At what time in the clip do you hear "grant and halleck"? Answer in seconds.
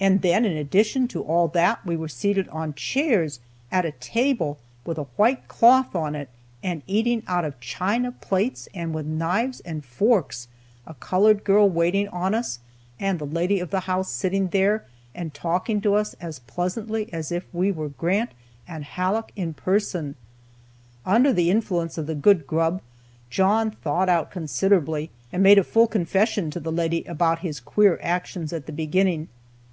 17.88-19.32